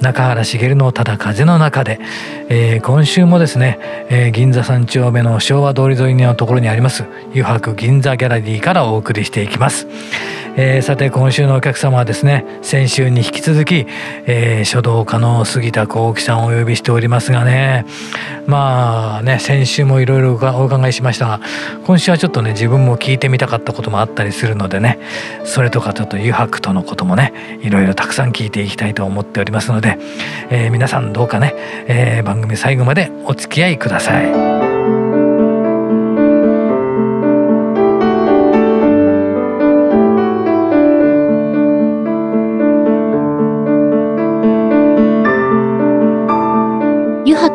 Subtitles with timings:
[0.00, 2.00] 中原茂のただ風の中で、
[2.48, 3.78] えー、今週もですね、
[4.10, 9.86] えー、銀座三丁目の昭和通り沿いのところにあります油白銀座ギャラリーからお送りしていきます、
[10.56, 13.86] えー、さて今週のお客様はですね先週に引き続き、
[14.26, 17.84] えー、書道家の杉田幸喜さんをお呼びしておりますがね
[18.46, 21.40] まあね先週もいろいろお伺いしましたが
[21.84, 24.98] 今週はちょっとね自分も聞いてみたかったこともあったりするのでね
[25.44, 29.98] それとかちょっと油白とのこともねいろいろたくさん聞いていきたいと思っておりますので、
[30.50, 31.54] えー、皆さんどうかね、
[31.88, 34.53] えー、番組最後までお付き合いください。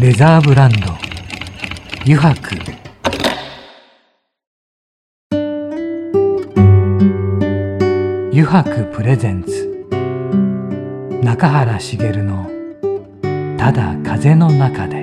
[0.00, 0.94] レザーブランド。
[2.02, 2.54] 油白
[8.30, 9.88] 油白プレゼンツ。
[11.24, 12.48] 中原茂の
[13.58, 15.02] 「ただ風の中で」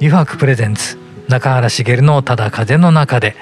[0.00, 0.98] 油白プレゼンツ。
[1.28, 3.36] 中原茂の「ただ風の中で」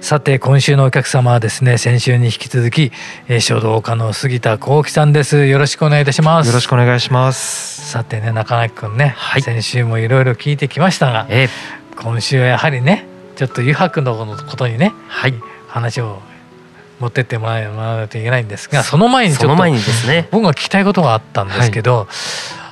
[0.00, 2.90] さて今週のお客様はですね先週に引き続き、
[3.28, 5.46] えー、書道家の杉田幸喜さんです。
[5.46, 6.46] よろしくお願いいたします。
[6.46, 7.90] よろしくお願いします。
[7.90, 11.48] さてね中垣君ね、はい、先週もいろいろ聞いてきましたが、えー、
[12.02, 13.06] 今週はやはりね
[13.36, 15.34] ちょっと油白のことにね、はい、
[15.68, 16.20] 話を
[16.98, 22.06] 持ってってもらわないといけないんですがその前にちょっと、ね、僕が聞きたいことがあったんですけど、はい、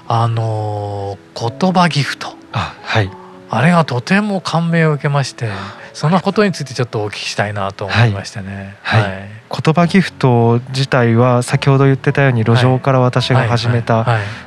[0.08, 2.28] あの言葉ギフト。
[2.52, 3.10] あ,、はい、
[3.50, 5.50] あれがとても感銘を受けまして。
[5.92, 8.76] そのことについてちょっとお聞きしたいなと思いましてね。
[8.82, 9.28] はい、はい、
[9.62, 14.06] 言葉ギフト自体は先ほど言ってたように路上から私が始めた、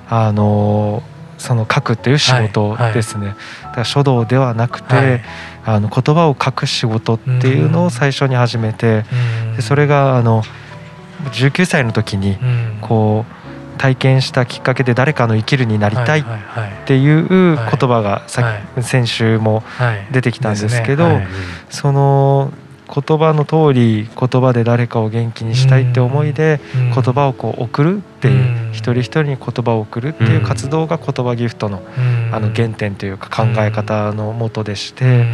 [0.09, 1.03] あの
[1.37, 3.35] その書くっていう仕事ですね。
[3.63, 5.21] だから書道ではなくて、
[5.65, 9.05] あの言葉を書く仕事っていうのを最初に始めて、
[9.55, 10.43] でそれがあの
[11.31, 12.37] 19歳の時に
[12.81, 13.40] こう。
[13.81, 16.23] 体験したきっかけで誰かの生きるになりたいっ
[16.85, 19.63] ていう言葉がさ先週も
[20.11, 21.07] 出てきたんですけど
[21.71, 22.53] その
[22.93, 31.81] 言葉の通り言葉で誰かを元気にしたいって思いで言葉をこう送るっていう一人一人に言葉を送るっていう活動が言葉ギフトの
[32.33, 35.25] あの原点というか考え方のもとでして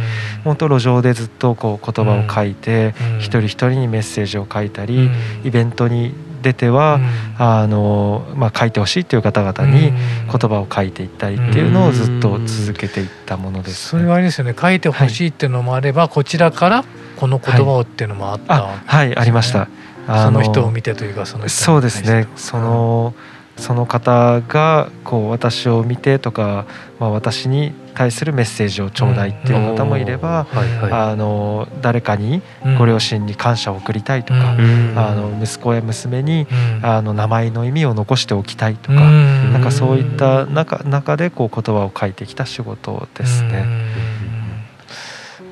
[0.44, 5.10] 本当路上でずっとこう言葉を書いて一人一人にメッセージを書いたり
[5.44, 9.92] イベントに出ては、うん、あのまあ、書いてほしいという方々に言
[10.28, 14.54] 葉を書いていったりっていうのをずっと続けていったものです、ね、それはあれですよね。
[14.58, 16.84] 書いてほしいっていうのもあれば、はい、こちらから
[17.16, 18.62] この言葉をっていうのもあった。
[18.62, 19.68] わけです、ね、はい、はい、ありました
[20.06, 23.14] その人を見てというかその人そうですねその、
[23.58, 26.66] その方がこう私を見てとか、
[26.98, 30.46] まあ、私に対するメッセージを頂戴っていう方もいれば、
[30.90, 32.40] あの誰かに
[32.78, 36.46] ご両親に感謝を送りたいとか、あの息子や娘に、
[36.82, 43.66] あの名前の意味を残しておきたいとか、なんかそういった中中でこう言葉を書いてきた仕事ですね。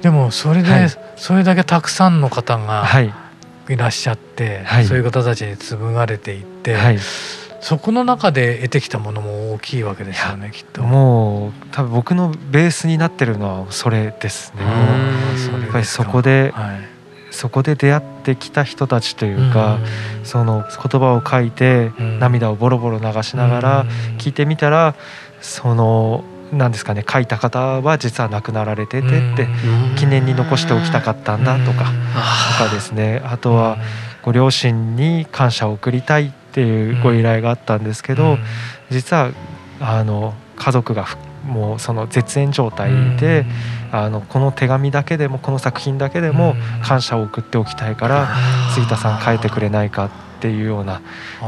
[0.03, 3.13] でもそれで、それだけたくさんの方がい。
[3.75, 6.77] らっしゃって、そういう方たちに紡がれていって、
[7.67, 10.85] そこの中で得てきたものも大きいわけですよねきっと。
[10.85, 14.63] もう多分僕のベースになってるのはそれですね。
[14.63, 16.79] やっぱりそこで、はい、
[17.33, 19.81] そこで出会ってきた人たちというか
[20.23, 21.91] その言葉を書いて
[22.21, 23.85] 涙をボロボロ流しながら
[24.19, 24.95] 聞いてみたら
[25.41, 26.23] その
[26.53, 29.49] 何ですかね書いた方は実は亡くなられててって
[29.99, 31.43] 記念に残しておきたかったん。
[31.43, 31.87] だとか
[32.59, 33.77] とかですねあとは
[34.23, 38.39] ご両親に感謝を送りたいっていうご依頼があったんですけど、
[38.91, 39.31] 実は
[39.81, 41.07] あの家族が
[41.45, 43.47] もうその絶縁状態で、
[43.93, 48.29] あのこの手紙だけでもこの作品だけでも感謝を送っておきたいから
[48.75, 50.11] 杉田さん書いてくれないかっ
[50.41, 51.01] ていうような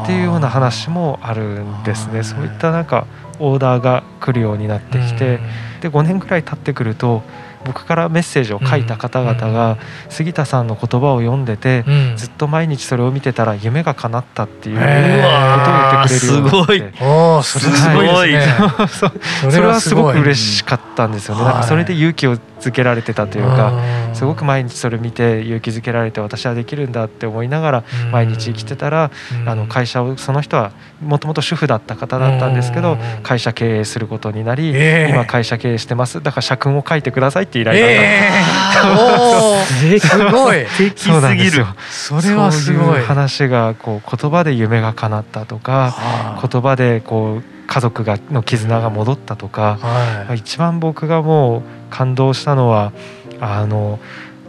[0.03, 2.23] っていうような話もあるんですね。
[2.23, 3.07] そういったなんか
[3.41, 5.41] オーダーが来るようになってきて、
[5.81, 7.23] で5年ぐらい経ってくると
[7.69, 9.77] 僕からメッセージを書いた方々が
[10.09, 11.85] 杉田さんの言葉を読んでて、
[12.17, 17.05] ずっと毎日それを見てたら夢が叶ったっていうことを言ってくれるようになって。
[17.05, 18.43] おそれすごい、 ね、
[19.51, 21.45] それはすごく嬉しかったんですよね。
[21.45, 23.73] なんかそれで勇気をづけられてたというか
[24.15, 29.11] すごく毎日それ見て勇気づけられて私はできるんだって思いながら毎日生きてたら
[29.47, 34.71] あの会社をその人はもともと主婦だった方だったんですけど会社経営することになり
[35.11, 36.23] 今会社経営してます。
[36.23, 37.93] だから社訓を書いてくださいって依頼があっ
[38.75, 40.67] た、え ー、すごい。
[40.97, 41.67] そうなんですよ。
[41.91, 43.03] それはすごい。
[43.03, 49.77] 話がこう言葉で夢が叶ったとか言葉でこう家族がの絆が戻ったとか、
[50.27, 52.93] はい、一番僕がもう感動したのは
[53.41, 54.01] あの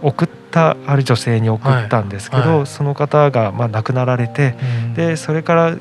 [0.02, 2.58] 送ったある女性に送ったんですけど、はい。
[2.60, 4.56] はい、その方がまあ亡くなられて、
[4.86, 5.78] うん、でそれから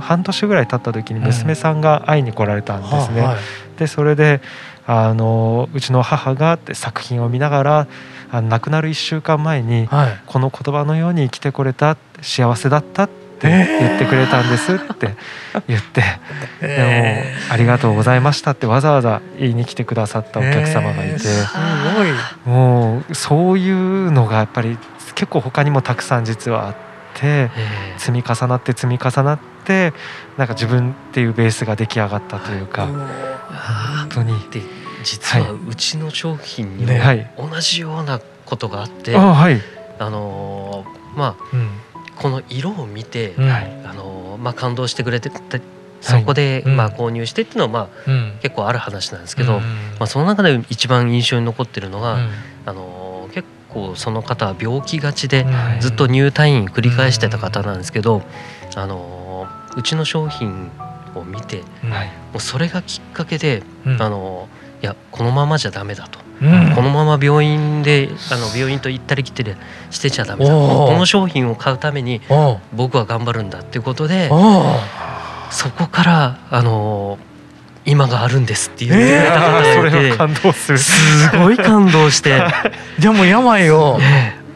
[0.00, 3.22] 半年ぐらい経った時に娘さんが会いに来られたんですね。
[3.70, 4.42] うん、でそれで
[4.86, 7.86] あのうちの母が作品を見ながら
[8.30, 9.88] あの亡くなる1週間前に、
[10.26, 15.14] この言葉のように生きてこれた幸せだったってって言ってくれたんですって
[15.68, 16.02] 言って、
[16.60, 21.46] でも「ありがとうございました」ってわざわざ言いに来てくださったお客様がいて、す
[21.96, 22.08] ごい。
[22.46, 24.78] もうそういうのがやっぱり
[25.14, 26.82] 結構他にもたくさん実はあって。
[27.98, 29.92] 積み重なって積み重なって
[30.38, 34.34] なんか自分っていうベースが出来上がったというか本当に。
[35.04, 36.92] 実はうちの商品にも
[37.36, 39.60] 同じようなことがあって、はい、
[39.98, 40.84] あの
[41.16, 41.68] まあ、うん
[42.16, 43.34] この色を見て、
[43.84, 45.30] あのまあ、感動してくれて
[46.00, 47.88] そこで、まあ、購入してっていうのは、まあ
[48.42, 49.64] 結構ある話なんですけど、ま
[50.00, 52.18] あ、その中で一番印象に残ってるのが、
[52.66, 55.46] あの結構その方は病気がちで
[55.80, 58.22] ずっと入退院繰り返してた方なんですけど、
[58.74, 60.70] あのうちの商品
[61.14, 61.62] を見て、
[62.32, 63.62] もうそれがきっかけで、
[63.98, 64.48] あの
[64.82, 66.18] いやこのままじゃダメだと。
[66.74, 69.54] このまま病院であの病院と行ったり来たり
[69.90, 70.50] してちゃダメだ。
[70.50, 72.20] この商品を買うために
[72.72, 74.28] 僕は頑張るんだっていうことで
[75.50, 77.18] そこからあの
[77.84, 80.78] 今があるんですって言ってくれた方がいて、感動する。
[80.78, 82.40] すごい感動して。
[83.00, 83.98] でも病を、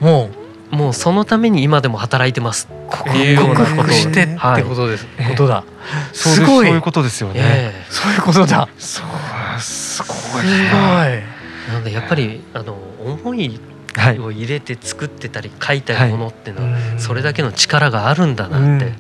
[0.00, 0.46] もう。
[0.70, 2.68] もうそのために今でも働いてます。
[2.68, 3.88] っていうようなことを。
[3.88, 5.64] してってことです、はい、ことだ。
[6.12, 6.66] すごい。
[6.66, 8.68] そういうことですよね、えー、そういうことだ。
[8.78, 9.60] そう。
[9.60, 10.42] すごい。
[10.42, 11.35] すごい
[11.68, 13.60] なのでやっぱりあの思い
[14.20, 16.52] を入れて作ってたり書いたりものってい。
[16.52, 18.92] うのはそれだけの力があるんだなって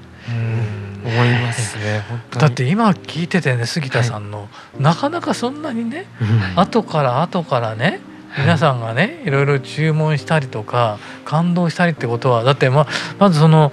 [1.04, 2.02] 思いますね。
[2.30, 4.46] だって今聞いててね杉田さんの、は
[4.78, 6.24] い、なかなかそんなにね、う
[6.58, 8.00] ん、後から後からね
[8.38, 12.86] 皆さんがねいろいろ注文したりとか感動したりってことはだってま
[13.18, 13.72] まずその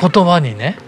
[0.00, 0.78] 言葉にね、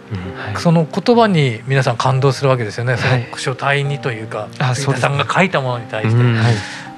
[0.59, 6.23] その言葉に皆さん感動するわけですよね、はい、その書体にというか杉田さんが書いたものに対して。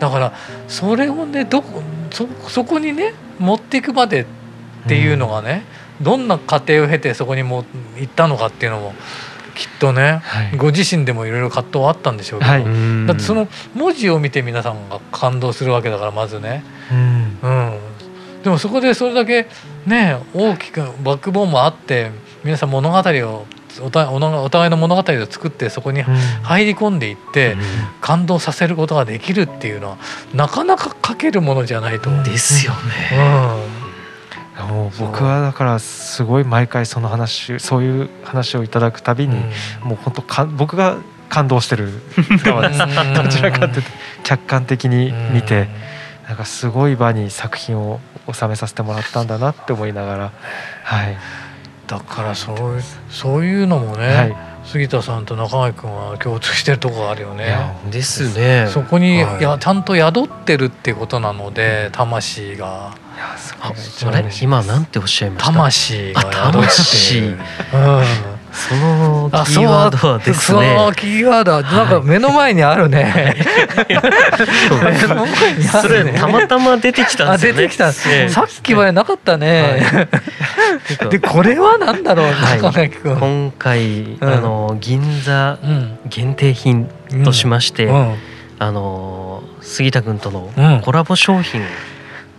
[0.03, 0.33] だから
[0.67, 4.27] それをねどこそそこにね持っていくまでっ
[4.89, 5.65] ていうのがね、
[6.01, 7.65] うん、どんな過程を経てそこにも
[7.97, 8.95] 行ったのかっていうのも
[9.55, 12.65] きっとね、はい、ご自身でもいろいろ葛藤はあったんでしょうけど、はい、
[13.07, 17.79] だってその文字を見て皆さんが感動するわけだからまずね、うん、うん、
[18.43, 19.47] でもそこでそれだけ
[19.87, 22.11] ね大きくバックボーンもあって
[22.43, 23.47] 皆さん物語を
[23.81, 26.03] お互いの物語を作ってそこに
[26.43, 27.57] 入り込んでいって
[28.01, 29.99] 感動させることができるっていうのは
[30.35, 32.25] なかなか書けるものじゃないと思う。
[32.25, 32.79] ですよね。
[34.61, 39.37] うん、もう僕はだからすごい毎回その話そういう話をいただくたびに、
[39.83, 40.99] もう本当か僕が
[41.29, 41.91] 感動してる
[42.45, 42.81] 側です。
[43.15, 43.91] どちらかというと
[44.23, 45.69] 客観的に見て、
[46.29, 48.01] なんかすごい場に作品を
[48.33, 50.33] 収めさせてもらったんだなって思いながら
[50.85, 51.17] はい。
[51.93, 52.57] だからそう
[53.11, 57.55] そういうのもね、はい、杉田さんと中垣君は共通してるところあるよね。
[57.91, 58.67] ですね。
[58.71, 62.95] そこに、はい、やちゃんと宿ってるっていうことなので魂が。
[63.15, 63.37] いや
[63.77, 65.53] それ今なんておっしゃいました？
[65.53, 67.19] 魂が宿って。
[67.77, 68.05] うん。
[68.53, 70.35] そのキーワードはですね。
[70.35, 73.35] そのキーワードはなんか目の前にあるね。
[73.89, 76.13] 目の前にあるね。
[76.19, 77.61] たまたま出てきたんですよね。
[77.63, 77.93] 出てきた。
[77.93, 80.09] さっきまでなかったね。
[81.11, 85.59] でこれはなんだろう、はい、今回、あの銀座
[86.07, 86.89] 限定品
[87.25, 87.91] としまして、
[88.59, 90.51] あの杉田君との
[90.83, 91.65] コラボ商品を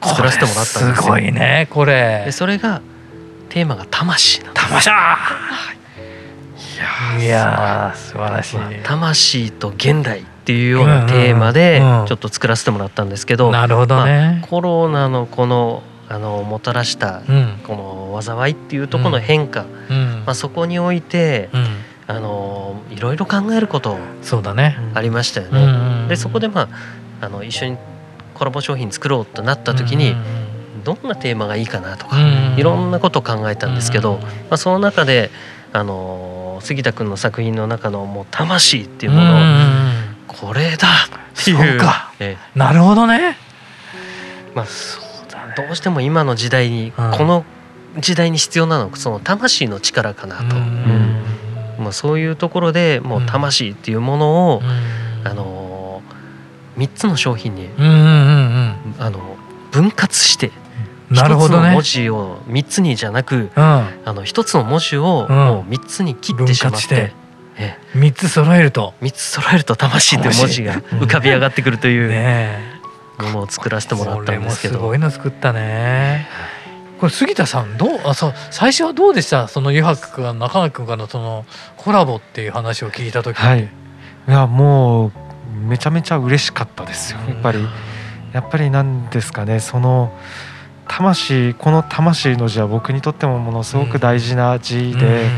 [0.02, 0.96] 作らせてもらったんですよ。
[0.96, 2.24] すごいねこれ。
[2.26, 2.82] でそれが
[3.50, 4.66] テーマが魂なんです。
[4.66, 4.90] 魂。
[4.90, 4.94] い。
[7.26, 17.22] や素晴らしい、まあ、魂と現代っていうようなテーマでちょっと作らせてもらったんですけど、なるほどね、まあ、コロナのこのあのもたらした
[17.65, 19.65] この災いっていうところの変化、
[20.25, 21.50] まあ、そこにおいて、
[22.08, 24.77] あのいろいろ考えることそうだね。
[24.93, 26.08] ありましたよね。
[26.10, 26.70] でそこでま
[27.20, 27.77] ああの一緒に
[28.34, 30.15] コラボ商品作ろうとなった時に、
[30.84, 32.17] どんなテーマがいいかなとか、
[32.58, 35.32] いろんなことを考えたんですけど、まあ、その中で
[35.72, 39.39] あの杉田君の作品の中のもう魂っていうものを、
[40.27, 41.58] これだっていう。
[41.58, 43.38] そうか、ええ、なるほどね。
[44.53, 44.65] まあ、
[45.55, 47.45] どうしても今の時代に、この
[48.00, 50.55] 時代に必要なのはその魂の力かなと。
[51.79, 54.62] まあ、そういうところでもう魂っていうものを、
[55.24, 56.01] あの
[56.77, 59.38] 3つの商品に、あの
[59.72, 60.51] 分割して
[61.10, 67.13] なるほど、ね、文字を3つにじゃなく、うん、あの1つの文字をもう3つに切ってしまって。
[67.55, 68.95] ええ、3つ揃えると。
[69.03, 72.10] 3つ揃えると「魂」って文字が浮かび上がってくるという
[73.20, 76.27] ものを作らせてもらったんですけど、すごいの作ったね。
[77.00, 79.48] これ杉田さんどうあそう最初はどうでした？
[79.48, 83.63] その湯白が中垣君からのそのコラボっていう話を聞いた時はい。
[83.63, 85.12] いやもう
[85.67, 87.20] めちゃめちゃ嬉しかったですよ。
[87.27, 87.60] やっぱり
[88.32, 90.17] やっぱりなんですかねその
[90.88, 95.29] 魂この魂の字は僕にとってもものすごく大事な字で、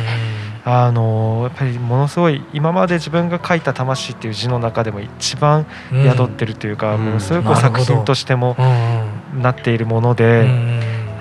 [0.67, 8.57] あのやっぱりものすごい今まで自分が書いた「魂」っていう字の中でも一番宿ってるというか、ものすごく作品としても
[9.39, 10.50] なっているもので、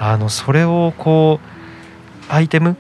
[0.01, 1.41] あのそれをこ
[2.31, 2.77] うアイテム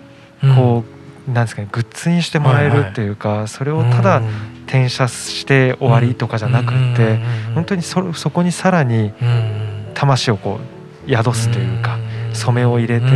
[0.57, 0.85] こ
[1.29, 4.23] う、なんですかねグッズにしてもらえるっていうか、それをただ
[4.67, 7.19] 転写して終わりとかじゃなくって
[7.55, 9.13] 本当にそそこにさらに
[9.93, 10.61] 魂をこ
[11.07, 11.99] う宿すというか
[12.33, 13.07] 染めを入れて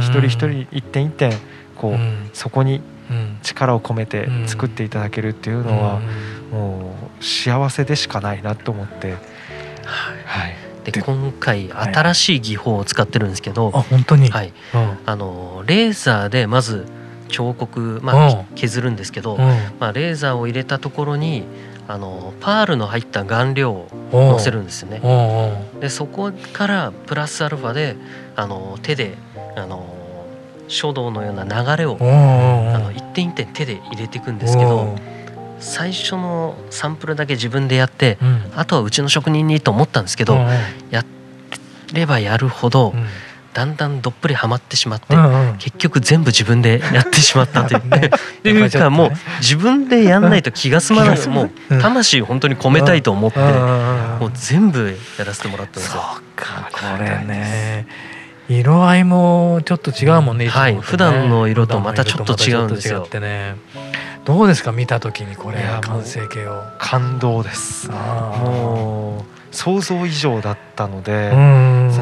[0.00, 1.32] 一人一人一点一点
[1.78, 2.82] こうそこに
[3.42, 6.00] 力を込めて作っていただけるっていうのは
[6.50, 9.14] もう幸せでしかないなと思って。
[10.24, 10.68] はい。
[10.90, 14.52] で今回新しい技法を使ってるんですけど、あ本当に、はい、
[15.04, 16.86] あのレーザーでまず
[17.28, 19.36] 彫刻、まあ、削るんですけど、
[19.78, 21.44] まあ、レーザーを入れたところに
[21.86, 25.00] あのパールの入った顔料をのせるんですよね。
[25.80, 27.96] でそこからプラスアルファで
[28.36, 29.14] あの手で
[29.56, 29.97] あの
[30.68, 34.96] 書道のような流れをあの一点一点手で入れていくんですけど
[35.58, 38.16] 最初のサンプルだけ自分でやって、
[38.54, 40.36] あとはうちの職人にと思ったんですけど、
[40.90, 41.04] や
[41.92, 42.94] ればやるほど、
[43.54, 45.16] だんだんどっぷりはまってしまって、
[45.58, 47.80] 結局全部自分でやってしまったという。
[47.80, 47.82] っ
[48.42, 49.10] ていうかもう
[49.40, 51.28] 自分でやんないと気が済まない。
[51.28, 55.96] もう魂本当に込めたいと思ってもう全部やらせてもらったんです。
[55.96, 56.02] よ。
[56.14, 57.86] そうかこれね
[58.48, 60.44] 色合いもちょっと違うもんね。
[60.44, 63.06] ねはい、普段の色とまたちょっと違うんですよ。
[63.20, 63.56] ね、
[64.24, 66.62] どうですか見た時にこれ完成形を。
[66.78, 67.90] 感動です。
[67.90, 71.30] もう想像以上だったので、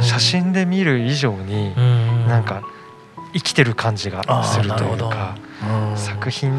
[0.03, 1.75] 写真で見る以上に
[2.29, 2.63] なんか
[3.35, 5.37] 生きてる感じがするというか、
[5.97, 6.53] 作品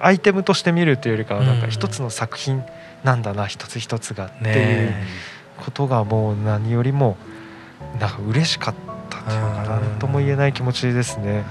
[0.00, 2.62] アイテムとして見るというよりかはなんか一つの作品
[3.02, 4.94] なんだな一つ一つがっていう
[5.64, 7.16] ことがもう何よりも
[7.98, 8.91] なんか嬉しかった
[9.26, 11.44] 何とも言えない気持ちですね。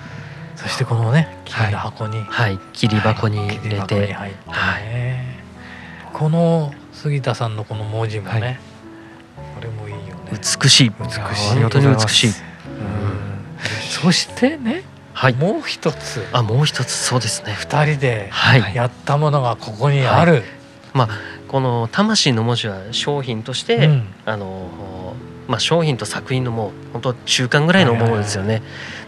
[0.55, 4.33] そしてこのね切り箱に、はい、切り箱に入れて、はい、
[6.13, 8.59] この杉田さんのこの文字もね、
[9.55, 10.31] これもいいよね。
[10.31, 10.91] 美しい。
[10.99, 11.17] 美し
[11.57, 11.59] い。
[11.61, 12.33] 本当に美しい、うん、
[13.89, 16.25] そしてねはい、もう一つ。
[16.31, 16.91] あもう一つ。
[16.91, 17.53] そうですね。
[17.53, 18.31] 二人で
[18.73, 20.43] やったものがここにある、はい、
[20.93, 21.09] まあ
[21.47, 25.15] この「魂」の文字は商品として、うん、あの
[25.47, 28.61] まあ、商品と作品のもう本当中間ぐらいのものですよね、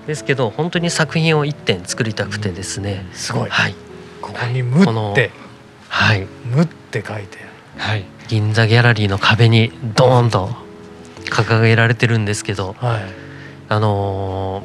[0.08, 3.76] ですけど本当に作品を一点作りたくてですね、うん、すごい、はい、
[4.22, 5.32] ここに「無」って
[5.88, 10.50] 「はい、無」って書いてはい、銀座ギャラリーの壁にドーンと
[11.30, 13.04] 掲げられてるんですけど、はい、
[13.70, 14.62] あの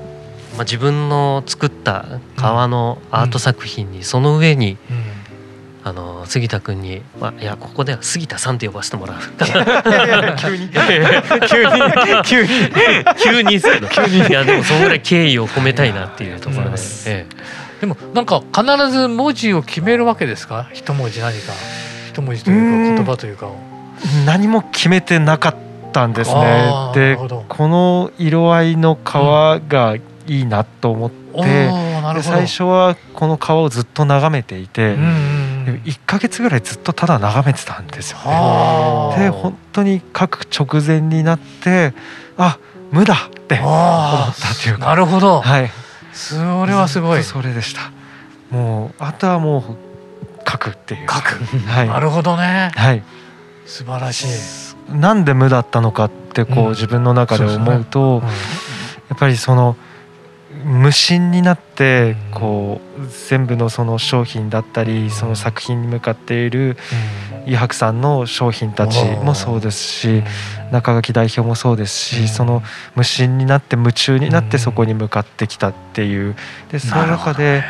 [0.53, 2.05] ー、まあ、自分の作った
[2.37, 5.03] 革のアート作品にその上に、うんうん、
[5.85, 9.17] あの杉田君に、まあ、いやここでは杉田さんって呼ばせてもらう。
[10.39, 10.69] 急に。
[11.49, 11.71] 急に。
[12.25, 12.49] 急に。
[13.23, 13.51] 急に。
[13.53, 13.89] ですけど。
[14.29, 16.77] いやでもそのぐらい敬意を込めたいなっていうところで。
[16.77, 20.69] す、ええ、でもなんか必ず文字を決めるわけですか？
[20.73, 21.53] 一文字何か。
[22.09, 23.49] 一文字というか言葉というか
[24.27, 25.57] 何も決めてなかっ
[25.93, 26.91] たんですね。
[26.95, 27.17] で
[27.49, 29.09] この色合いの皮
[29.69, 31.43] がいいなと思って、
[32.15, 35.48] で最初はこの皮をずっと眺めていて、うんうん、
[35.85, 38.19] 1か月ぐらいずっとただ眺めてたんですよ
[39.17, 39.25] ね。
[39.25, 41.95] で本当に書く直前になって
[42.37, 42.59] あ
[42.91, 44.87] 無だって思ったというか。
[44.87, 45.71] なるほど、はい、
[46.13, 46.35] そ
[46.67, 47.23] れはすごい。
[47.23, 47.93] それでした。
[48.51, 51.09] もうあとはもう書くっていう。
[51.09, 52.71] 書く、はい、なるほどね。
[52.75, 53.03] はい。
[53.67, 54.95] 素晴らしい。
[54.95, 58.23] なんで無だったのかってこう、自分の中で思うと、
[59.11, 59.77] やっぱりその
[60.65, 66.77] 無心になってこう全部のその商品だったりその作品に向かっている
[67.47, 70.23] 伊白さんの商品たちもそうですし
[70.73, 72.63] 中垣代表もそうですしその
[72.95, 76.35] 無心になって夢中になってそこに向かってきたっていう。
[76.71, 77.65] でその中で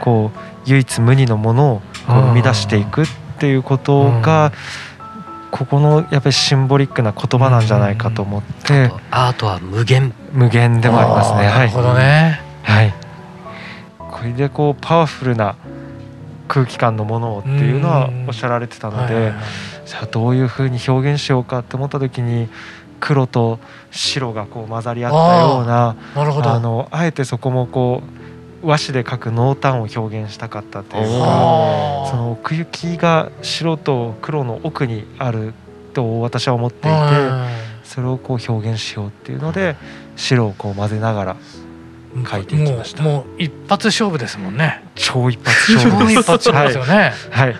[0.00, 3.06] こう唯一無二のものをこう生み出していくっ
[3.38, 4.52] ていうことが
[5.54, 10.12] ここのやっぱりシンボリックな言葉なんじゃないかと思って、アートは無限。
[10.32, 11.42] 無限でもありますね。
[11.42, 12.94] なるほどね、はい、
[13.96, 15.54] これでこうパワフルな
[16.48, 19.32] 空気感のものをっていうのはおっしゃられてたので、
[19.86, 22.48] じゃあどういうふうに表現しようかって思った時に
[22.98, 23.60] 黒と
[23.92, 28.13] 白がこう混ざり合ったようなあのあえてそこもこう
[28.64, 31.02] 和紙で描く濃淡を表現したかったという。
[31.02, 35.54] かその奥行きが白と黒の奥にある
[35.92, 36.96] と私は思っていて
[37.84, 39.76] それをこう表現しようっていうので
[40.16, 41.36] 白をこう混ぜながら
[42.16, 43.02] 描いていきました。
[43.02, 44.84] もう一発勝負ですもんね。
[44.94, 47.12] 超一発勝負超一発勝負ですよね。
[47.30, 47.56] はい、はい。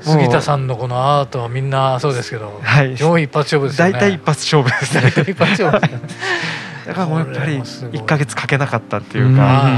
[0.00, 3.92] 杉田さんのこのアートはみんなそうですけど、はい、超一発勝負ですよね。
[3.92, 5.32] 大体一発勝負ですね。
[5.32, 6.04] 一発勝負。
[6.84, 9.68] だからもうやっぱり1か月かけなかったっていうか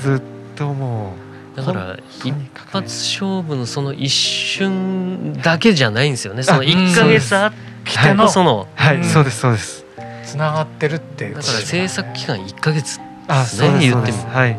[0.00, 0.22] ずっ
[0.56, 1.14] とも
[1.54, 6.42] うだから一発勝負のその一瞬だけじゃないんですよね。
[6.42, 7.52] その1か月あっ
[8.04, 9.04] てのそのはい。
[9.04, 9.84] そうですそうです。
[10.24, 14.18] つながってるっていうだから制作期間1か月あそうです言っても。
[14.30, 14.56] はい。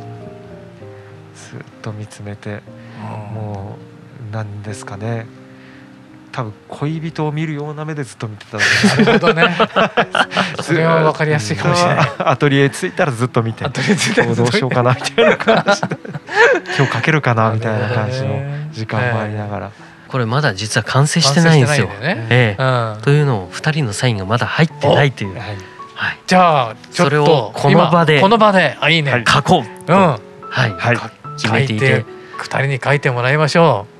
[1.35, 2.61] ずっと見つめて
[3.33, 3.77] も
[4.29, 5.25] うなんですかね
[6.39, 9.57] 多分恋人を見るような目でずっと見てたなるほどね
[10.63, 15.97] それは分かりやすいかもしれないアトリエ着いたらずっと見てアトリエ着いたらどうしようかなみたいな感じで
[16.77, 18.39] 今日かけるかなみたいな感じの
[18.71, 19.71] 時間もありながら。
[20.07, 21.85] これまだ実は完成してないんですよ。
[21.85, 25.37] ねええうん、というのを2人のサインがまだ入ってないという。
[25.37, 25.51] は
[26.13, 29.91] い、じゃあちょっとこの場でこの場であいいね書こう。
[29.91, 30.17] うん、は
[30.67, 30.97] い、はい、
[31.39, 32.05] 決めていて
[32.39, 33.98] 2人に書いてもらいましょう。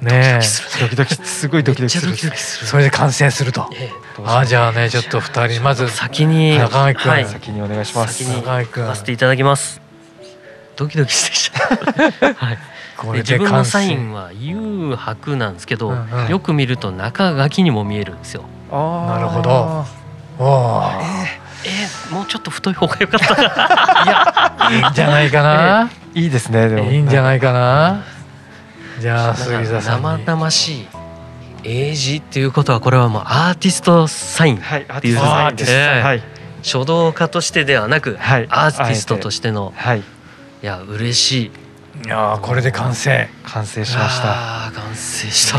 [0.00, 0.40] ね
[0.80, 2.16] ドキドキすごいドキドキする。
[2.36, 8.24] それで完成すると、ええ、あじゃあねちょっと二人まず先に中垣君、はい、先にお願いします。
[8.24, 9.80] 先に書かせていただきます。
[10.76, 12.34] ドキドキしてきた。
[12.34, 12.58] はい。
[12.96, 15.92] これ自分のサインは誘白なんですけど、
[16.28, 18.44] よく見ると中書きにも見えるんですよ。
[18.70, 19.84] なるほど。
[20.38, 20.90] お
[21.64, 23.34] えー、もうちょっと太い方が良かった。
[24.72, 26.90] いやいいんじゃないかな、えー、いいですねでも。
[26.90, 28.04] いいんじゃないかな
[29.02, 30.86] じゃあ杉田さん生々しい
[31.64, 34.60] 英字っていうことはこれはもうアーティストサインっ
[35.00, 36.22] ていう、はい、はい、
[36.62, 40.02] 書道家としてではなく、はい、アーティストとしての、はい、い
[40.62, 42.06] や嬉しい。
[42.06, 43.28] いやこれで完成。
[43.42, 44.70] 完成しました。
[44.72, 45.58] 完成した。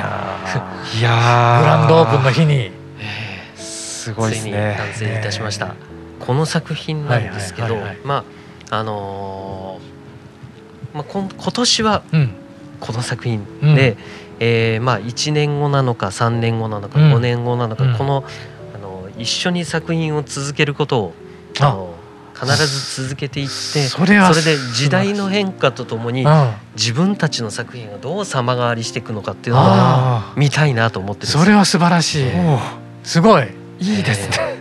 [0.98, 4.76] いや グランドオープンの日に、えー、すごいですね。
[4.78, 5.76] 完成いたしました、
[6.22, 8.24] この作品なんですけど、ま
[8.70, 12.36] ああのー、まあ、今年は、うん
[12.86, 13.98] この作品で、うん、
[14.40, 18.26] えー、まあ、1年後なのか3年後なのか5年後なのか、うん、この
[18.76, 21.14] あの一緒に作品を続けることを
[21.60, 21.70] あ。
[21.70, 21.94] の
[22.36, 23.52] 必ず続けていって
[23.88, 26.26] それで時代の変化とともに
[26.76, 32.32] 自分たちの作品がどう様変わりしていくのかっていうのを見たいなと思ってそれは素晴らしい。
[33.04, 33.48] すごい。
[33.80, 34.53] いいですね、えー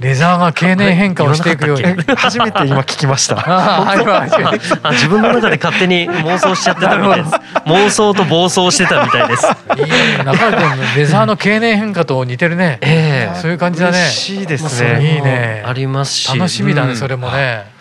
[0.00, 1.84] レザーが経年変化をしていくように。
[2.16, 3.38] 初めて今聞きました。
[3.44, 7.34] あ自分の中で勝手に妄想しちゃってたみたいです。
[7.66, 9.46] 妄想と暴走してたみたいです。
[9.46, 9.82] い
[10.20, 13.98] い中君レザーの経年変化と似てるね、えー、そういう感じだね。
[14.08, 15.16] しいですね。
[15.16, 15.64] いいね。
[15.66, 16.38] ありますし。
[16.38, 17.77] 楽しみだね、それもね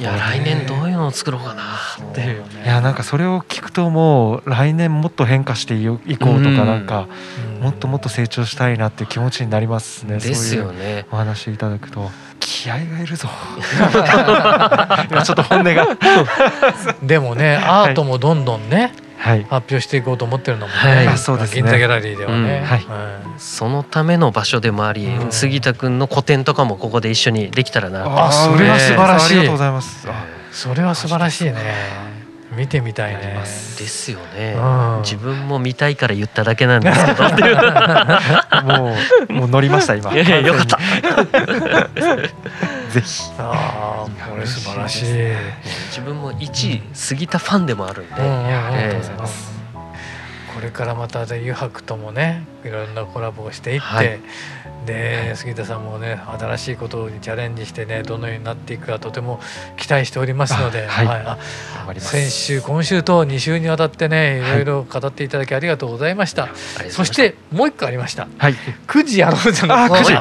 [0.00, 1.62] いや来年どういうのを作ろうかな
[2.10, 2.44] っていう。
[2.64, 7.06] いやなんかそれを聞くともう来年もっと変化していこうとかなんか
[7.60, 10.18] もっともっと成長したいなっていう気持ちになりますね。
[10.18, 11.06] ですよね。
[11.12, 12.10] お話いただくと。
[12.40, 13.28] 気合がいるぞ。
[15.10, 15.86] 今ちょっと本音が。
[17.02, 21.62] でもねアートもどんどんね、はい、発表していこうと思ってるのもね、はい、そうですね。
[21.62, 22.86] 銀座ギャラリーではね、うんはい、
[23.38, 29.34] そのための場所でもあり、うん、杉田君の個展とかもここで一緒にできたらなあそれは素晴らしい。
[29.34, 30.08] ありがとうございます。
[30.52, 31.54] それは素晴らしいね。
[32.56, 33.38] 見てみたいね。
[33.78, 37.22] ですよね、うん、自分も見たいから言っただけなんですけど。
[38.64, 38.96] も
[39.28, 40.12] うもう乗りました今。
[40.12, 40.78] いやよかった。
[42.90, 43.22] ぜひ。
[43.38, 45.06] ああこれ素晴らしい。
[45.88, 48.14] 自分も一過ぎたファンでもあるんで。
[48.14, 49.49] ありがとうございます。
[50.54, 54.20] これからまた油白ともねいろんなコラボをしていって、はい、
[54.86, 59.40] で杉田さんもね新しいことにチャレンジしてねどのようになっていくかとても
[59.76, 61.38] 期待しておりますので、はい、は
[61.94, 64.50] い、先週今週と2週にわたってねい。
[64.50, 66.48] ろいろ語っていただきありがとうございました、は
[66.86, 68.54] い、そしてもう一個ありました、はい、
[68.86, 70.20] 9時やろうじゃなくて今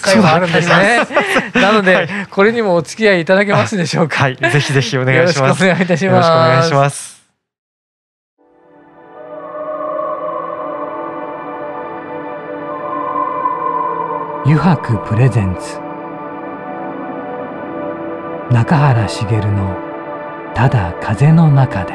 [0.00, 1.00] 回はあるんですね。
[1.54, 4.24] なので、これにもお付き合いいただけますでしょうか。
[4.24, 4.36] はい。
[4.36, 5.64] ぜひぜひお願いします。
[5.64, 7.13] お願いいたします
[14.46, 15.78] 油白プレゼンツ。
[18.52, 19.74] 中原茂の
[20.54, 21.94] 「ただ風の中で」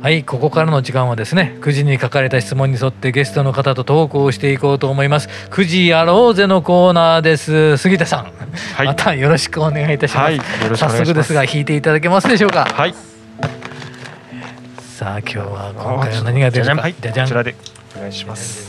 [0.00, 5.28] はいここからの時間はですね9時に書かれた質問に沿ってゲストの方とトークをしていこうと思います。
[5.50, 7.76] 9時やろうぜのコーナーです。
[7.76, 8.26] 杉田さん、
[8.76, 10.40] はい、またよろしくお願いいたします、はい、
[10.76, 12.66] 早速ですが弾いていただけますでしょうか？
[12.66, 12.94] はい
[14.98, 16.74] さあ今日は今回は何が出るか。
[16.74, 17.26] はいじゃじゃん。
[17.26, 17.54] こちらで
[17.96, 18.68] お願いします。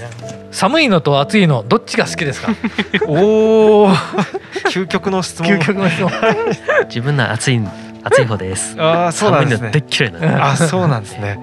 [0.52, 2.50] 寒いのと暑いのどっちが好きですか？
[3.10, 3.90] おお
[4.70, 5.52] 究極の質問。
[5.54, 6.12] 究極の質問。
[6.86, 7.60] 自分の暑い
[8.04, 8.76] 暑い方です。
[8.80, 9.72] ああそうなんですね。
[10.40, 11.40] あそうなんですね。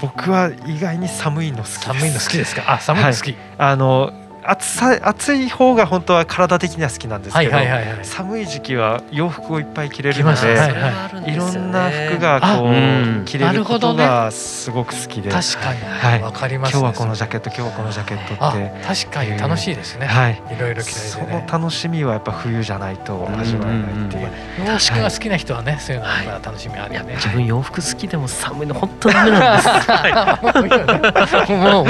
[0.00, 2.62] 僕は意外に寒いの好き寒いの好きですか？
[2.66, 4.12] あ寒いの好き、はい、あの
[4.48, 18.86] 暑さ暑い方が本当は体的には好きなんですけど、はいはいはいはい、寒い時期は洋服をいっぱい着れるので、はいはい、いろんな服がこう着れることがすごく好きで、確かに、はい、わかります、ね、今日はこのジャケット今日はこのジャケットって。
[18.86, 24.30] 確かに楽しいですね、はい、いろいろ着れて、ね、その楽しみはやっぱ冬じゃないと味わえないっていう。
[24.66, 31.36] 洋服が好きな人はねそういうのが楽しみあるよね、自分洋服好きでも寒いの本当ダメなんです。
[31.52, 31.86] もう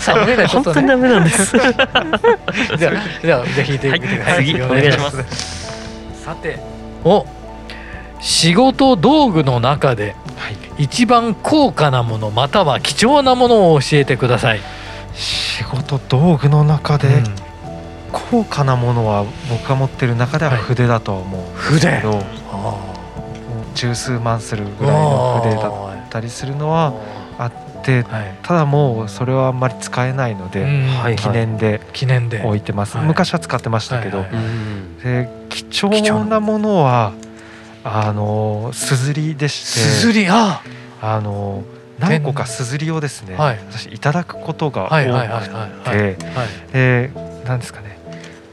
[0.00, 1.56] 寒いの本当にダメなんです
[2.78, 6.24] じゃあじゃあじゃあ引いてみてください、次お願いします。
[6.24, 6.58] さて
[7.04, 7.26] お
[8.20, 10.14] 仕事道具の中で
[10.78, 14.60] 一番高価なものまたは貴重なものを教えてください。
[15.14, 17.24] 仕事道具の中で、うん、
[18.12, 22.20] 高価なものは僕が持ってる中では筆だと思うんですけど、は
[23.74, 26.94] い、十数万するぐらいの筆だったりするのは
[27.38, 27.52] あっ
[28.42, 30.66] ただもうそれはあんまり使えないので、
[31.16, 32.42] 記念で記念で。
[32.42, 34.24] 置いてます、昔は使ってましたけど、
[35.02, 37.12] で貴重なものは
[37.84, 40.26] あのすずりでしてすずり？
[40.28, 40.62] あ！
[41.02, 41.64] あの
[41.98, 44.90] 何個かすずりをですね、私いただくことが多
[45.84, 46.16] くて
[46.72, 47.10] で
[47.44, 47.89] 何ですかね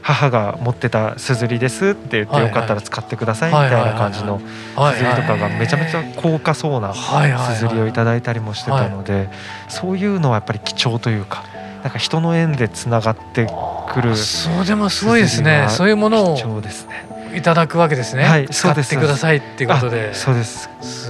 [0.08, 9.28] 母が持ってたすずりですって言ってよかったら使ってくださいみたいな感じのすずりとかがめちゃめちゃ高価そうなすずりをいただいたりもしてたので
[9.68, 11.44] そういうのはやっぱり貴重というか
[11.82, 13.46] なんか人の縁でつながって
[13.92, 15.66] くるそうでもすごいですね。
[15.68, 18.24] そういうものを貴重ですねいただくわけですね。
[18.24, 20.14] はい、使ってくださいっていうことで。
[20.14, 20.68] そうです。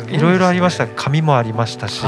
[0.08, 0.86] いろいろありました。
[0.86, 2.02] 紙もありましたし、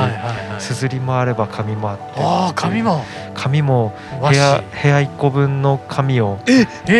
[0.59, 2.05] すずりもあれば紙もあって。
[2.17, 3.05] ああ、紙も。
[3.35, 6.39] 紙も部屋部屋一個分の紙を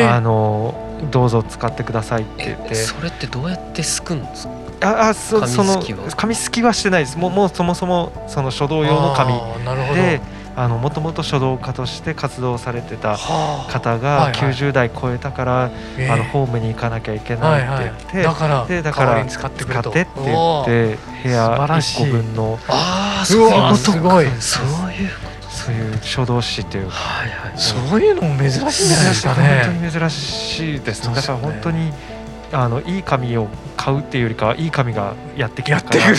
[0.09, 0.75] あの
[1.11, 2.75] どうぞ使ってくださいって言って。
[2.75, 4.55] それってどうやってすくんですか？
[4.83, 5.83] ああそその
[6.17, 7.19] 紙すきはしてないです。
[7.19, 9.35] もうもうそもそもその書道用の紙
[9.95, 10.21] で。
[10.61, 24.27] あのもともと書道家として活動されてた方が90代超えたから、あのホームに行かなきゃいけないって言って、だからでだから使ってって言って部屋1個分のああそういうことすごい。
[24.39, 25.11] そういう
[25.51, 29.63] そういう書道誌というか、はいはい、そういうのも珍しいんじゃないですかね。
[29.65, 31.03] 本当に珍しいです。
[31.03, 31.93] だから本当に
[32.53, 36.11] あのいい紙を買うっていうよりかはいい紙がやってき やってくる。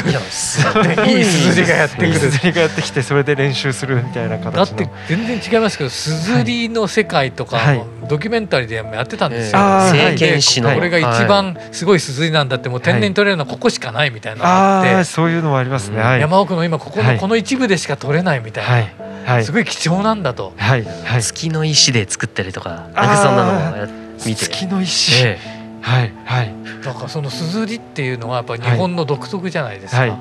[1.07, 2.13] いいすずりがやってくる。
[2.13, 10.71] すずりがやってきてそれで練習するみたいな形だって全然違いますけどすずりの世界とか、はい、ドキュメンタリーでやってたんですよ、政権史の。
[10.71, 18.93] これが一番すごいすずりなんだってもう天然に取れるのはここしかないみたいなのがあって、はい、そういうのもありますね、うん、山奥の今ここのこの一部でしか取れないみたいな、はい。
[19.23, 20.83] はい、すごい貴重なんだと、はい。
[21.05, 23.93] はい、月の石で作ったりとかなんかそんなのも
[24.25, 24.45] 見て。
[24.45, 25.50] 月の石、ええ
[25.81, 30.17] はいはいだからそのすずりっていうのはやっぱり日本の独特じゃないですか、はい、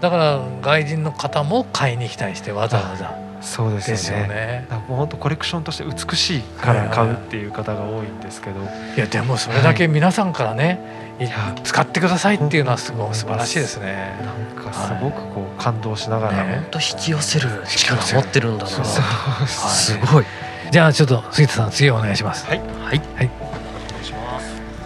[0.00, 3.24] だから外人の方も買いに来たりしてわざわざ。
[3.44, 4.28] そうですよね。
[4.28, 8.60] ねもう本当コレクションとして美しいから買うっていう方が多いんですけど。
[8.96, 10.80] いやでもそれだけ皆さんからね、
[11.20, 14.18] はい、使ってくださいっていうのはすごい素晴らしいですね。
[14.56, 19.46] なんかすごくこう感動しながら、ね、本当引き寄せる力持ってるんだな。
[19.46, 20.24] すごい。
[20.70, 22.46] じゃあちょっと杉田さん次お願いします。
[22.46, 23.43] はいはいはい。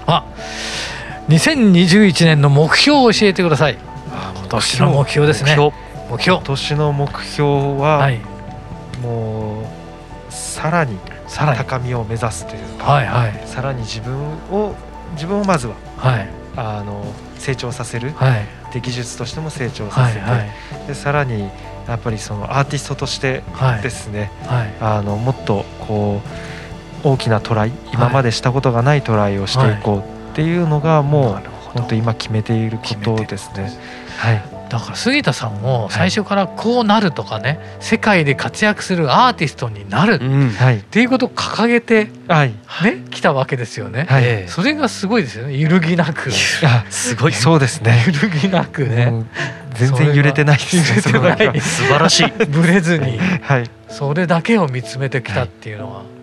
[0.08, 0.24] あ
[1.28, 3.76] 2021年の目標を教えてください。
[3.76, 5.54] 今年の目標ですね。
[6.10, 6.38] 目標。
[6.38, 8.18] 今年の目標は、はい、
[9.02, 14.16] もうさらに高みを目指すというか、はいはい、さらに自分
[14.50, 14.74] を
[15.12, 17.04] 自分をまずは、はい、あの
[17.36, 20.44] 成長させる、はい、で技術としても成長させて、はいは
[20.84, 21.50] い、でさらに
[21.86, 23.42] やっぱりそのアーティストとして
[23.82, 26.57] ですね、はい、あのもっとこう
[27.04, 31.42] 大きなトライ今までしたことがないトライをしていこうっていうのがもう
[31.74, 32.84] 本当今決めているこ
[33.16, 33.70] とですね。
[34.18, 34.58] はい。
[34.68, 42.52] だから杉田さんも最初からこうなるとかね、はい、世界で活躍するアーティストになるっていうことを掲げて、はい、
[42.84, 45.56] ね来たわけですよね、はい、それがすごいですよね。
[45.56, 46.30] 揺るぎなく。
[46.30, 47.32] すごい。
[47.32, 48.04] そうですね。
[48.06, 49.24] 揺るぎなくね。
[49.74, 51.00] 全然揺れてないですね
[51.60, 52.30] 素晴らしい。
[52.48, 56.17] ブレずに、はい、それだけを見つめてきたっていうのが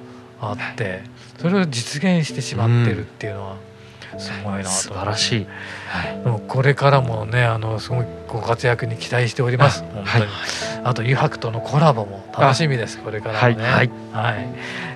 [0.51, 1.03] あって
[1.37, 3.55] それを実現してしまってるっていうのは、
[4.17, 5.47] すごいな素晴らしい、
[5.87, 9.81] はい、これからもねあのすごいご活躍に期待しております。
[9.81, 10.25] 本当に、はい、
[10.83, 12.99] あと湯白とのコラボも楽しみです。
[12.99, 13.63] これからもね。
[13.63, 14.47] はい、はい、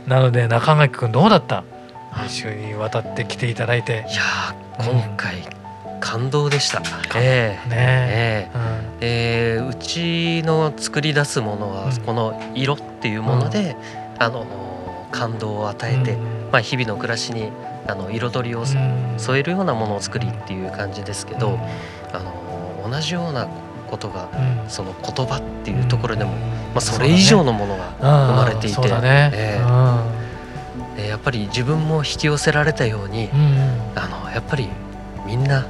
[0.08, 1.64] なので中垣君どうだった？
[2.26, 4.06] 一週にわたって来ていただいて。
[4.10, 5.44] いや今回、
[6.00, 6.82] 感動でした。
[7.16, 7.76] えー、ね。
[7.78, 13.76] えー、えー、うちの作り出すものは、この色っていうもので、
[14.16, 14.46] うん、あの
[15.12, 17.52] 感動を与えて、うん、まあ日々の暮らしに
[17.88, 21.60] あの彩りを添えるようなものを作りっていう感じですけど、
[22.14, 23.48] あの同じような
[23.90, 24.30] ことが、
[24.68, 26.38] その言葉っていうところでも、ま
[26.76, 33.30] あ、それ以上のものが生まれていて、えー、やっぱり自分も引き寄せられたように、
[33.96, 34.70] あのやっぱり
[35.26, 35.66] みんな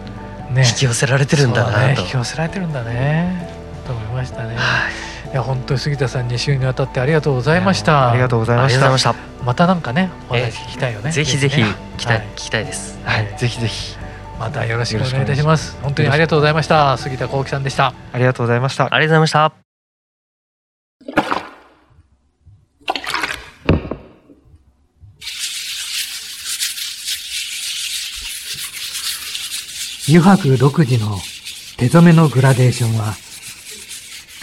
[0.50, 3.50] 引き寄せられてるんだなと、ね、引き寄せられてるんだね。
[3.86, 4.56] と思いましたね。
[4.56, 8.12] はいいや本当に杉田さん2週にわたってありがとうございました。
[8.12, 9.16] ありがとうございました。
[9.46, 11.12] またなんかねお話聞きたいよね。
[11.12, 13.00] ぜひぜひ聞きたい、聞きたいです。
[13.04, 13.96] はい、ぜひぜひ。
[14.40, 15.78] またよろしくお願いいたします。
[15.82, 16.98] 本当にありがとうございました。
[16.98, 17.94] 杉田幸喜さんでした。
[18.12, 18.86] ありがとうございました。
[18.86, 19.54] ありがとうございました。
[30.08, 31.18] 油白独自の
[31.78, 33.14] 手染めのグラデーションは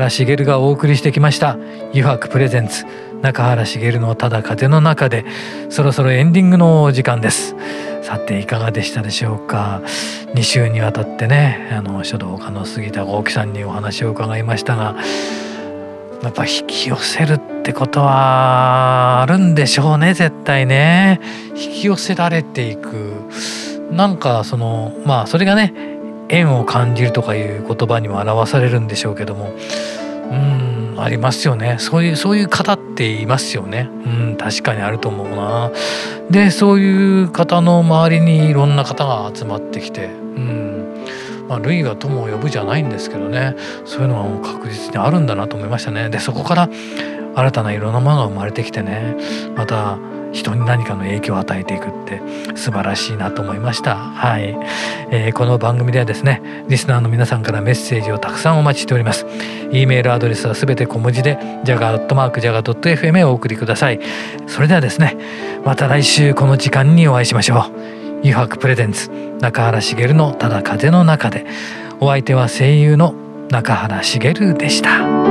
[0.00, 1.58] 原茂がお送りしてきました
[1.92, 2.86] 「油白プレゼンツ。
[3.20, 5.26] 中原茂のただ風の中で」
[5.68, 7.54] そろそろエンディングのお時間です。
[8.00, 9.82] さていかがでしたでしょうか。
[10.34, 14.94] 2週にわたってねあの書道家の杉田豪樹さんにお話を伺いましたが
[16.22, 21.20] やっぱ引き寄せるってことはあるんでしょうね絶対ね。
[21.50, 23.28] 引き寄せられていく。
[23.90, 25.89] なんかそのまあそれがね
[26.30, 29.52] 縁を感じるとかいう言葉にも表されるんでしょうけども。
[30.30, 31.76] うんありますよね。
[31.78, 33.88] そういうそういう方っていますよね。
[34.04, 35.70] うん確かにあると思うな。
[36.30, 40.06] でそういう方の周りにいろんな方が集まってきて。
[40.06, 40.08] う
[40.40, 40.70] ん
[41.48, 43.56] まあ類が友を呼ぶじゃないんですけどね。
[43.84, 46.08] そういうのはもう確実にあるんだなと思いましたね。
[46.08, 46.68] でそこから
[47.34, 49.16] 新たないろんなものが生まれてきてね。
[49.56, 49.98] また
[50.32, 52.20] 人に何かの影響を与えていくって
[52.56, 53.96] 素晴らしいなと思いました。
[53.96, 54.56] はい、
[55.10, 59.26] えー、この番組ではですねリスナーの皆さんからメッセージをたくさんお待ちしております。
[59.72, 64.00] e メールアドレスはすべて小文字で jaga.jaga.fm へお送りください。
[64.46, 65.16] それではですね
[65.64, 68.26] また来週この時間にお会いしましょう。
[68.26, 71.46] 誘白プレゼンツ中原茂のただ風の中で。
[72.00, 73.14] お相手は声優の
[73.50, 75.29] 中原茂でした。